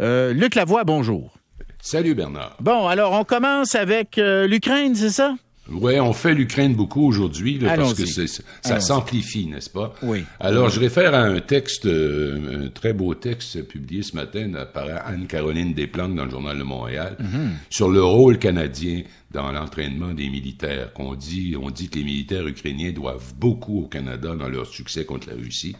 [0.00, 1.34] Euh, Luc Lavoie, bonjour.
[1.80, 2.56] Salut Bernard.
[2.60, 5.36] Bon, alors on commence avec euh, l'Ukraine, c'est ça?
[5.70, 9.94] Oui, on fait l'Ukraine beaucoup aujourd'hui parce que ça s'amplifie, n'est-ce pas?
[10.02, 10.24] Oui.
[10.38, 14.86] Alors, je réfère à un texte, euh, un très beau texte publié ce matin par
[15.06, 17.52] Anne-Caroline Desplanques dans le Journal de Montréal Mhm.
[17.70, 20.92] sur le rôle canadien dans l'entraînement des militaires.
[20.92, 25.06] Qu'on dit, on dit que les militaires ukrainiens doivent beaucoup au Canada dans leur succès
[25.06, 25.74] contre la Russie.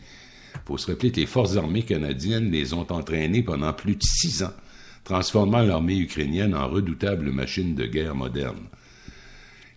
[0.55, 4.03] Il faut se rappeler que les forces armées canadiennes les ont entraînés pendant plus de
[4.03, 4.53] six ans,
[5.04, 8.62] transformant l'armée ukrainienne en redoutable machine de guerre moderne.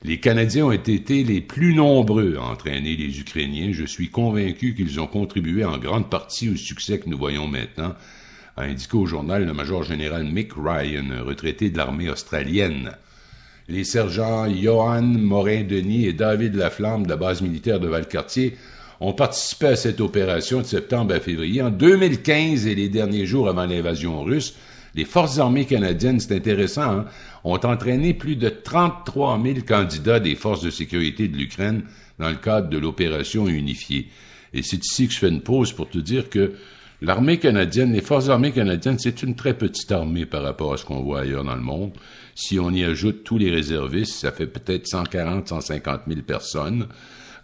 [0.04, 3.72] Les Canadiens ont été les plus nombreux à entraîner les Ukrainiens.
[3.74, 7.96] Je suis convaincu qu'ils ont contribué en grande partie au succès que nous voyons maintenant,
[8.56, 12.92] a indiqué au journal le major général Mick Ryan, retraité de l'armée australienne.
[13.68, 18.56] Les sergents Johan Morin-Denis et David Laflamme de la base militaire de Valcartier
[19.00, 21.62] ont participé à cette opération de septembre à février.
[21.62, 24.56] En 2015 et les derniers jours avant l'invasion russe,
[24.96, 27.06] les forces armées canadiennes, c'est intéressant, hein,
[27.44, 31.84] ont entraîné plus de 33 000 candidats des forces de sécurité de l'Ukraine
[32.18, 34.08] dans le cadre de l'opération unifiée.
[34.54, 36.54] Et c'est ici que je fais une pause pour te dire que
[37.02, 40.86] l'armée canadienne, les forces armées canadiennes, c'est une très petite armée par rapport à ce
[40.86, 41.92] qu'on voit ailleurs dans le monde.
[42.34, 46.88] Si on y ajoute tous les réservistes, ça fait peut-être 140, 150 000 personnes.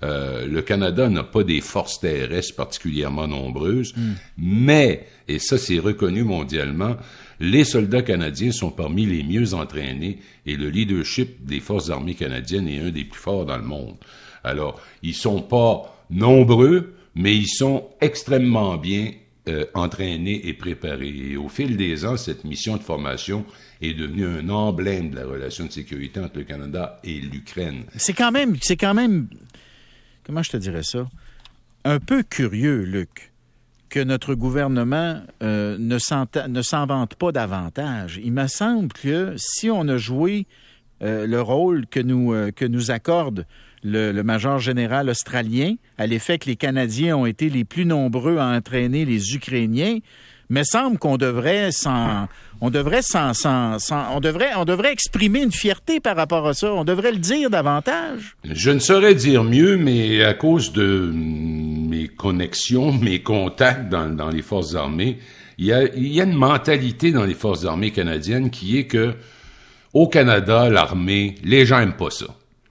[0.03, 3.95] Euh, le Canada n'a pas des forces terrestres particulièrement nombreuses,
[4.37, 6.97] mais, et ça c'est reconnu mondialement,
[7.39, 12.67] les soldats canadiens sont parmi les mieux entraînés et le leadership des forces armées canadiennes
[12.67, 13.95] est un des plus forts dans le monde.
[14.43, 19.11] Alors, ils sont pas nombreux, mais ils sont extrêmement bien
[19.49, 21.13] euh, entraînés et préparés.
[21.31, 23.45] Et au fil des ans, cette mission de formation
[23.81, 27.83] est devenue un emblème de la relation de sécurité entre le Canada et l'Ukraine.
[27.95, 29.27] C'est quand même, c'est quand même,
[30.25, 31.07] comment je te dirais ça,
[31.85, 33.33] un peu curieux, Luc,
[33.89, 38.19] que notre gouvernement euh, ne s'en vante pas davantage.
[38.23, 40.47] Il me semble que si on a joué
[41.01, 43.45] euh, le rôle que nous, euh, que nous accorde
[43.83, 48.37] le, le, major général australien, à l'effet que les Canadiens ont été les plus nombreux
[48.37, 49.99] à entraîner les Ukrainiens,
[50.49, 52.27] me semble qu'on devrait s'en,
[52.61, 53.77] on devrait s'en, s'en,
[54.13, 56.73] on devrait, on devrait exprimer une fierté par rapport à ça.
[56.73, 58.35] On devrait le dire davantage.
[58.43, 64.29] Je ne saurais dire mieux, mais à cause de mes connexions, mes contacts dans, dans
[64.29, 65.19] les forces armées,
[65.57, 68.85] il y, a, il y a une mentalité dans les forces armées canadiennes qui est
[68.85, 69.13] que
[69.93, 72.25] au Canada, l'armée, les gens aiment pas ça.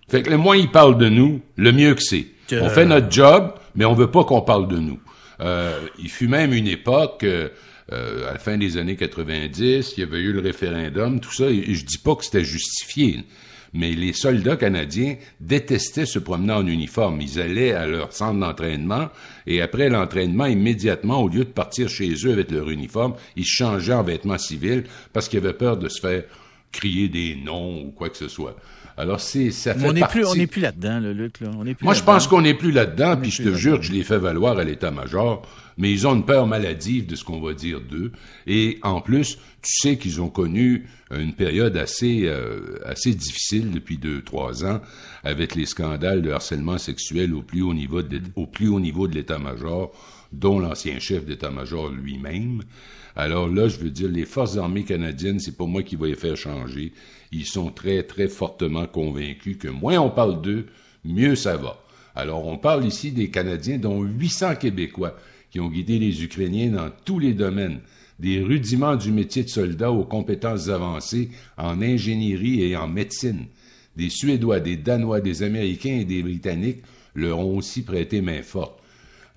[0.08, 2.26] Fait que le moins ils parlent de nous, le mieux que c'est.
[2.60, 4.98] On fait notre job, mais on veut pas qu'on parle de nous.
[5.42, 7.48] Euh, il fut même une époque, euh,
[7.90, 11.74] à la fin des années 90, il y avait eu le référendum, tout ça, et
[11.74, 13.24] je dis pas que c'était justifié,
[13.72, 17.20] mais les soldats canadiens détestaient se promener en uniforme.
[17.20, 19.08] Ils allaient à leur centre d'entraînement,
[19.46, 23.94] et après l'entraînement, immédiatement, au lieu de partir chez eux avec leur uniforme, ils changeaient
[23.94, 26.22] en vêtements civils parce qu'ils avaient peur de se faire
[26.70, 28.56] crier des noms ou quoi que ce soit.
[28.96, 30.18] Alors, c'est, ça fait on n'est partie...
[30.18, 31.48] plus, on n'est plus là-dedans, le Luc, là.
[31.58, 33.86] On est plus Moi, je pense qu'on n'est plus là-dedans, puis je te jure que
[33.86, 35.46] je l'ai fait valoir à l'état-major,
[35.82, 38.12] mais ils ont une peur maladive de ce qu'on va dire d'eux.
[38.46, 43.98] Et en plus, tu sais qu'ils ont connu une période assez, euh, assez difficile depuis
[43.98, 44.80] deux, trois ans,
[45.24, 49.08] avec les scandales de harcèlement sexuel au plus haut niveau de, au plus haut niveau
[49.08, 49.92] de l'état-major,
[50.30, 52.62] dont l'ancien chef d'état-major lui-même.
[53.16, 56.14] Alors là, je veux dire, les forces armées canadiennes, c'est pas moi qui va les
[56.14, 56.92] faire changer.
[57.32, 60.66] Ils sont très, très fortement convaincus que moins on parle d'eux,
[61.04, 61.82] mieux ça va.
[62.14, 65.16] Alors, on parle ici des Canadiens, dont 800 Québécois,
[65.52, 67.80] qui ont guidé les Ukrainiens dans tous les domaines,
[68.18, 73.46] des rudiments du métier de soldat aux compétences avancées en ingénierie et en médecine.
[73.94, 76.82] Des Suédois, des Danois, des Américains et des Britanniques
[77.14, 78.80] leur ont aussi prêté main forte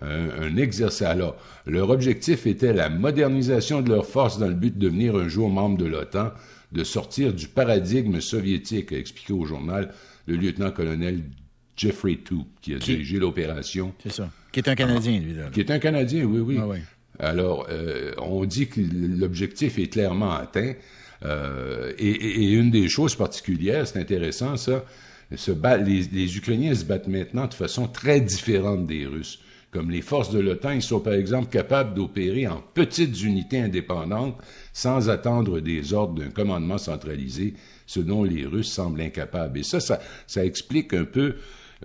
[0.01, 1.01] un, un, exercice.
[1.01, 5.27] Alors, leur objectif était la modernisation de leurs forces dans le but de devenir un
[5.27, 6.31] jour membre de l'OTAN,
[6.71, 9.93] de sortir du paradigme soviétique, a expliqué au journal
[10.27, 11.23] le lieutenant-colonel
[11.77, 13.93] Jeffrey Toop, qui a Qui- dirigé l'opération.
[14.03, 14.29] C'est ça.
[14.51, 15.49] Qui est un Canadien, lui, là.
[15.51, 16.57] Qui est un Canadien, oui, oui.
[16.59, 16.77] Ah oui.
[17.19, 20.73] Alors, euh, on dit que l'objectif est clairement atteint.
[21.23, 24.83] Euh, et, et- et une des choses particulières, c'est intéressant ça,
[25.35, 29.39] se bat- les, les Ukrainiens se battent maintenant de façon très différente des Russes.
[29.71, 34.37] Comme les forces de l'OTAN, ils sont par exemple capables d'opérer en petites unités indépendantes
[34.71, 37.55] sans attendre des ordres d'un commandement centralisé,
[37.85, 39.59] ce dont les Russes semblent incapables.
[39.59, 41.35] Et ça, ça, ça explique un peu,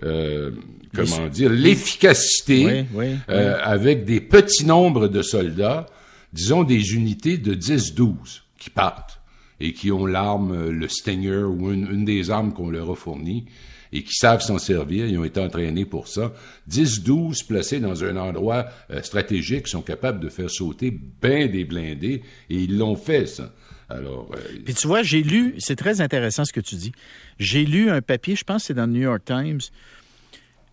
[0.03, 0.51] euh,
[0.95, 5.85] comment dire, l'efficacité Oui, oui, euh, avec des petits nombres de soldats,
[6.33, 9.19] disons des unités de 10-12 qui partent
[9.59, 12.95] et qui ont l'arme, euh, le Stinger ou une, une des armes qu'on leur a
[12.95, 13.45] fournies
[13.93, 15.05] et qui savent s'en servir.
[15.05, 16.33] Ils ont été entraînés pour ça.
[16.69, 22.23] 10-12 placés dans un endroit euh, stratégique sont capables de faire sauter bien des blindés
[22.49, 23.53] et ils l'ont fait, ça.
[23.91, 26.91] Alors, euh, Puis tu vois, j'ai lu, c'est très intéressant ce que tu dis.
[27.39, 29.59] J'ai lu un papier, je pense que c'est dans le New York Times,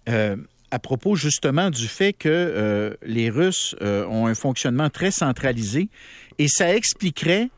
[0.08, 0.36] euh,
[0.70, 5.88] à propos justement du fait que euh, les Russes ont un fonctionnement très centralisé
[6.38, 7.48] et ça expliquerait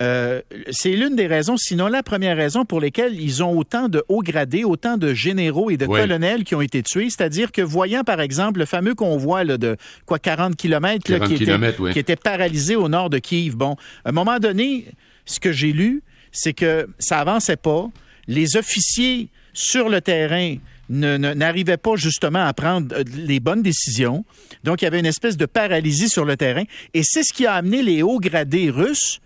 [0.00, 0.40] euh,
[0.70, 4.22] c'est l'une des raisons, sinon la première raison pour lesquelles ils ont autant de hauts
[4.22, 6.00] gradés, autant de généraux et de Oui.
[6.00, 7.10] colonels qui ont été tués.
[7.10, 11.34] C'est-à-dire que voyant, par exemple, le fameux convoi là, de quoi 40 km, 40 qui,
[11.34, 11.92] était, kilomètres, oui.
[11.92, 13.56] qui était paralysé au nord de Kiev.
[13.56, 14.86] Bon, à un moment donné,
[15.26, 17.90] ce que j'ai lu, c'est que ça avançait pas.
[18.28, 20.56] Les officiers sur le terrain
[20.90, 24.24] n'arrivaient pas justement à prendre euh, les bonnes décisions.
[24.64, 26.64] Donc, il y avait une espèce de paralysie sur le terrain.
[26.94, 29.20] Et c'est ce qui a amené les hauts gradés russes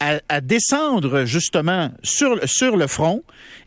[0.00, 3.22] à, descendre justement sur, sur le front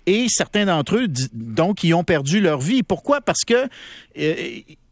[0.05, 2.83] et certains d'entre eux, donc, y ont perdu leur vie.
[2.83, 3.21] Pourquoi?
[3.21, 3.67] Parce que,
[4.19, 4.35] euh,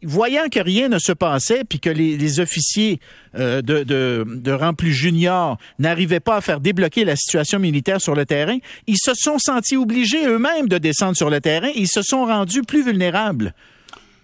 [0.04, 3.00] voyant que rien ne se passait, puis que les, les officiers
[3.36, 8.02] euh, de, de, de rang plus junior n'arrivaient pas à faire débloquer la situation militaire
[8.02, 11.80] sur le terrain, ils se sont sentis obligés eux-mêmes de descendre sur le terrain et
[11.80, 13.54] ils se sont rendus plus vulnérables.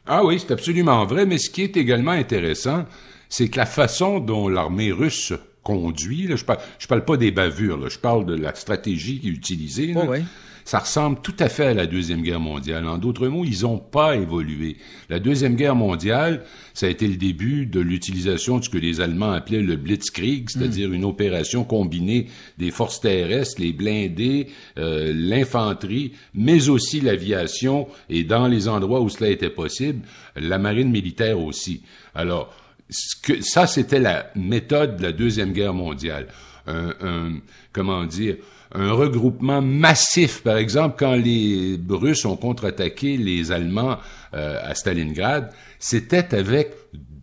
[0.06, 2.86] Ah oui, c'est absolument vrai, mais ce qui est également intéressant,
[3.30, 5.33] c'est que la façon dont l'armée russe
[5.63, 9.19] conduit, là, je parle, je parle pas des bavures, là, je parle de la stratégie
[9.19, 10.24] qui est utilisée, là, Oh, ouais.
[10.65, 12.88] ça ressemble tout à fait à la Deuxième Guerre mondiale.
[12.88, 14.77] En d'autres mots, ils n'ont pas évolué.
[15.10, 16.44] La Deuxième Guerre mondiale,
[16.74, 20.50] ça a été le début de l'utilisation de ce que les Allemands appelaient le Blitzkrieg,
[20.50, 22.27] c'est-à-dire une opération combinée
[22.57, 29.10] des forces terrestres, les blindés, euh, l'infanterie, mais aussi l'aviation, et dans les endroits où
[29.10, 30.01] cela était possible,
[30.36, 31.81] la marine militaire aussi.
[32.15, 32.54] Alors,
[32.89, 36.27] ça, c'était la méthode de la Deuxième Guerre mondiale.
[36.68, 37.39] Un, un-
[37.74, 38.38] comment dire,
[38.74, 40.41] un regroupement massif.
[40.44, 43.97] Par exemple, quand les Russes ont contre-attaqué les Allemands
[44.33, 46.71] euh, à Stalingrad, c'était avec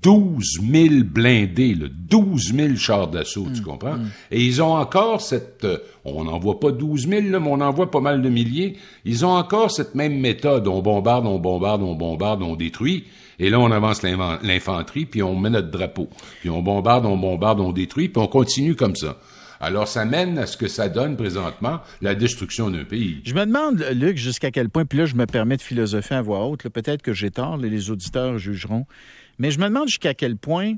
[0.02, 3.98] 12 000 blindés, là, 12 000 chars d'assaut, tu comprends?
[4.30, 5.64] Et ils ont encore cette...
[5.64, 8.28] euh, on n'en voit pas 12 000, là, mais on en voit pas mal de
[8.28, 8.76] milliers.
[9.04, 10.66] Ils ont encore cette même méthode.
[10.68, 13.04] On bombarde, on bombarde, on bombarde, on détruit.
[13.38, 16.08] Et là, on avance l'infanterie, puis on met notre drapeau.
[16.40, 19.16] Puis on bombarde, on bombarde, on détruit, puis on continue comme ça.
[19.62, 23.20] Alors, ça mène à ce que ça donne présentement la destruction d'un pays.
[23.24, 26.22] Je me demande, Luc, jusqu'à quel point, puis là, je me permets de philosopher à
[26.22, 28.86] voix haute, là, peut-être que j'ai tort, là, les auditeurs jugeront,
[29.40, 30.74] mais je me demande jusqu'à quel point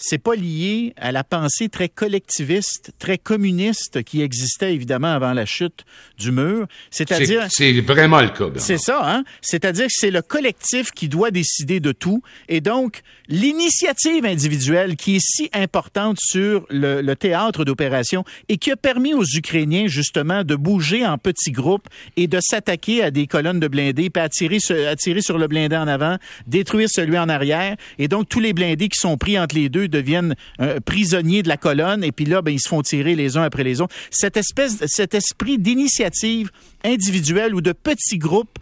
[0.00, 5.44] c'est pas lié à la pensée très collectiviste, très communiste qui existait évidemment avant la
[5.44, 5.84] chute
[6.18, 6.66] du mur.
[6.90, 7.46] C'est-à-dire.
[7.50, 8.46] C'est vraiment le cas.
[8.56, 9.24] C'est ça, hein?
[9.42, 12.22] C'est-à-dire que c'est le collectif qui doit décider de tout.
[12.48, 18.70] Et donc, l'initiative individuelle qui est si importante sur le, le théâtre d'opération et qui
[18.70, 23.26] a permis aux Ukrainiens, justement, de bouger en petits groupes et de s'attaquer à des
[23.26, 24.58] colonnes de blindés, puis attirer,
[24.88, 26.16] attirer sur le blindé en avant,
[26.46, 27.76] détruire celui en arrière.
[27.98, 31.48] Et donc, tous les blindés qui sont pris entre les deux deviennent euh, prisonniers de
[31.48, 32.04] la colonne.
[32.04, 33.94] Et puis là, ben, ils se font tirer les uns après les autres.
[34.10, 36.50] Cette espèce, cet esprit d'initiative
[36.84, 38.58] individuelle ou de petits groupes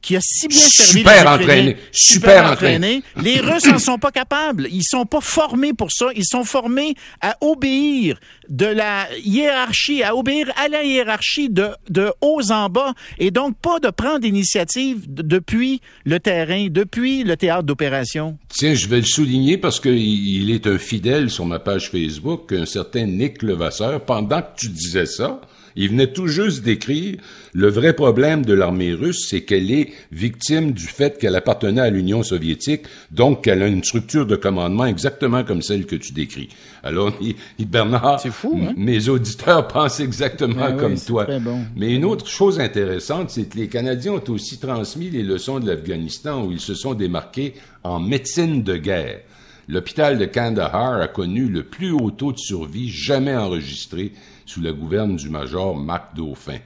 [0.00, 3.02] qui a si bien servi Super les entraîné, super entraîné.
[3.20, 4.68] Les Russes n'en sont pas capables.
[4.70, 6.06] Ils sont pas formés pour ça.
[6.14, 8.18] Ils sont formés à obéir
[8.48, 13.56] de la hiérarchie, à obéir à la hiérarchie de, de haut en bas, et donc
[13.58, 18.38] pas de prendre d'initiative depuis le terrain, depuis le théâtre d'opération.
[18.48, 22.52] Tiens, je vais le souligner parce qu'il il est un fidèle sur ma page Facebook,
[22.52, 24.04] un certain Nick Levasseur.
[24.04, 25.40] Pendant que tu disais ça,
[25.78, 27.16] il venait tout juste d'écrire
[27.54, 31.88] le vrai problème de l'armée russe, c'est qu'elle est victime du fait qu'elle appartenait à
[31.90, 36.48] l'Union soviétique, donc qu'elle a une structure de commandement exactement comme celle que tu décris.
[36.82, 38.74] Alors, il- il- Bernard, fou, hein?
[38.76, 41.26] mes auditeurs pensent exactement Ah comme toi.
[41.40, 41.60] bon.
[41.76, 45.68] Mais une autre chose intéressante, c'est que les Canadiens ont aussi transmis les leçons de
[45.70, 47.54] l'Afghanistan où ils se sont démarqués
[47.84, 49.20] en médecine de guerre.
[49.68, 54.12] L'hôpital de Kandahar a connu le plus haut taux de survie jamais enregistré
[54.46, 56.58] sous la gouverne du major Marc Dauphin.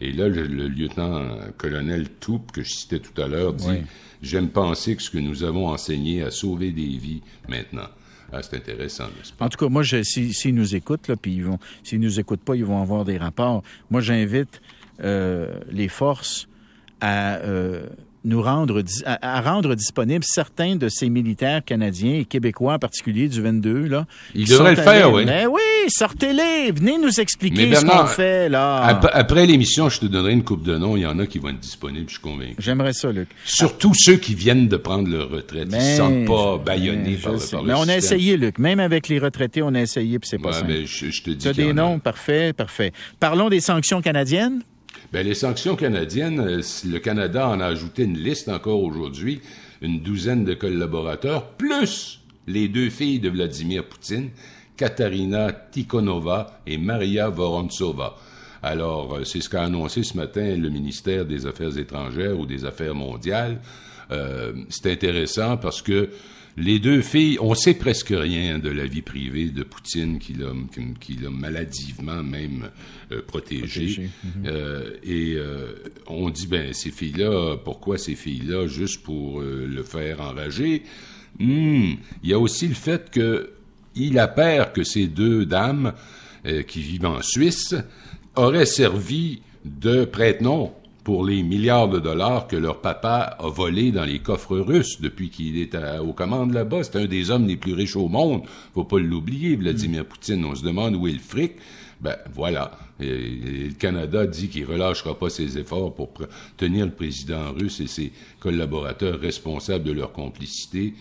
[0.00, 3.76] Et là, le, le lieutenant-colonel Toupe, que je citais tout à l'heure, dit Oui.
[4.22, 7.88] J'aime penser que ce que nous avons enseigné a sauvé des vies maintenant.
[8.32, 9.44] Ah, c'est intéressant, n'est-ce pas?
[9.44, 12.18] En tout cas, moi, je- si- s'ils nous écoutent, là, puis ils vont, s'ils nous
[12.18, 13.62] écoutent pas, ils vont avoir des rapports.
[13.90, 14.60] Moi, j'invite
[15.02, 16.48] euh, les forces
[17.00, 17.86] à euh,
[18.24, 23.28] nous rendre, à, à rendre disponibles certains de ces militaires canadiens et québécois en particulier
[23.28, 24.06] du 22 là.
[24.34, 25.24] Ils devraient le faire, oui.
[25.26, 28.82] Mais oui, sortez-les, venez nous expliquer Mais ce qu'on fait là.
[28.84, 30.96] Ap- Après l'émission, je te donnerai une coupe de noms.
[30.96, 32.54] Il y en a qui vont être disponibles, je suis convaincu.
[32.58, 33.28] J'aimerais ça, Luc.
[33.44, 35.68] Surtout ceux qui viennent de prendre leur retraite.
[35.70, 38.58] Ils ne se sentent pas bâillonnés je par le Mais on a essayé, Luc.
[38.58, 40.66] Même avec les retraités, on a essayé, puis c'est pas Ouais, simple.
[40.68, 42.92] mais je, je te dis Tu as des noms, parfait, parfait.
[43.20, 44.62] Parlons des sanctions canadiennes.
[45.14, 49.40] Ben, les sanctions canadiennes, euh, le Canada en a ajouté une liste encore aujourd'hui,
[49.80, 52.18] une douzaine de collaborateurs, plus
[52.48, 54.30] les deux filles de Vladimir Poutine,
[54.76, 58.16] Katarina Tikhonova et Maria Vorontsova.
[58.60, 62.64] Alors, euh, c'est ce qu'a annoncé ce matin le ministère des Affaires étrangères ou des
[62.64, 63.60] Affaires mondiales.
[64.10, 66.10] Euh, c'est intéressant parce que
[66.56, 71.30] les deux filles, on sait presque rien de la vie privée de Poutine, qui l'a,
[71.30, 72.70] maladivement même
[73.10, 74.08] euh, protégé.
[74.22, 74.52] Mhm.
[75.02, 75.36] et
[76.06, 80.82] on dit, ben, ces filles-là, pourquoi ces filles-là, juste pour le faire enrager?
[81.40, 83.50] Hmm, il y a aussi le fait que
[83.96, 85.92] il appert que ces deux dames
[86.68, 87.74] qui vivent en Suisse
[88.36, 90.72] auraient servi de prête-nom
[91.04, 95.28] pour les milliards de dollars que leur papa a volés dans les coffres russes depuis
[95.28, 96.82] qu'il est aux commandes là-bas.
[96.82, 98.42] C'est un des hommes les plus riches au monde.
[98.72, 100.44] Faut pas l'oublier, Vladimir Poutine.
[100.46, 101.52] On se demande où est le fric.
[102.00, 102.72] Ben voilà.
[103.00, 106.10] le Canada dit qu'il relâchera pas ses efforts pour
[106.56, 110.94] tenir le président russe et ses collaborateurs responsables de leur complicité.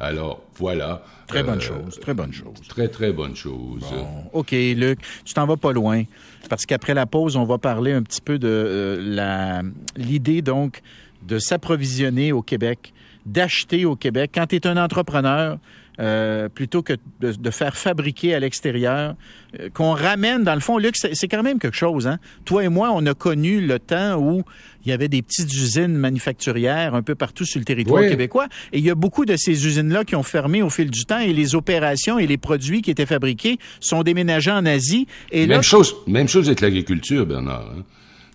[0.00, 1.02] Alors, voilà.
[1.26, 2.54] Très bonne euh, chose, très bonne chose.
[2.68, 3.84] Très, très bonne chose.
[4.32, 6.04] OK, Luc, tu t'en vas pas loin,
[6.48, 9.62] parce qu'après la pause, on va parler un petit peu de euh, la
[9.96, 10.82] l'idée, donc,
[11.26, 12.92] de s'approvisionner au Québec,
[13.26, 14.30] d'acheter au Québec.
[14.34, 15.58] Quand tu es un entrepreneur,
[16.00, 19.16] euh, plutôt que de, faire fabriquer à l'extérieur,
[19.58, 22.06] euh, qu'on ramène, dans le fond, Luc, c'est quand même quelque chose.
[22.06, 22.18] Hein?
[22.44, 24.44] Toi et moi, on a connu le temps où
[24.84, 28.46] il y avait des petites usines manufacturières un peu partout sur le territoire québécois.
[28.72, 31.18] Et il y a beaucoup de ces usines-là qui ont fermé au fil du temps
[31.18, 35.06] et les opérations et les produits qui étaient fabriqués sont déménagés en Asie.
[35.32, 37.72] Et même, chose, même chose avec l'agriculture, Bernard.
[37.76, 37.82] Hein?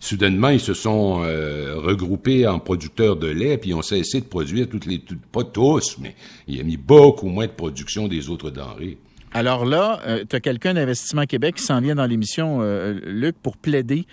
[0.03, 4.25] Soudainement, ils se sont euh, regroupés en producteurs de lait, puis ils ont cessé de
[4.25, 6.15] produire toutes les, pas tous, mais
[6.47, 8.97] il y a mis beaucoup moins de production des autres denrées.
[9.31, 13.35] Alors là, euh, tu as quelqu'un d'Investissement Québec qui s'en vient dans l'émission, euh, Luc,
[13.41, 14.05] pour plaider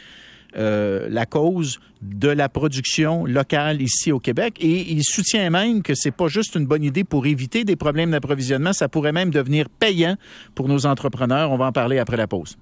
[0.52, 6.10] la cause de la production locale ici au Québec et il soutient même que c'est
[6.10, 10.16] pas juste une bonne idée pour éviter des problèmes d'approvisionnement, ça pourrait même devenir payant
[10.56, 11.52] pour nos entrepreneurs.
[11.52, 12.56] On va en parler après la pause.